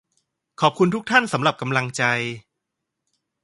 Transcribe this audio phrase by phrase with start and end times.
[0.61, 2.03] ขอบคุณทุกท่านสำหรับกำลังใจ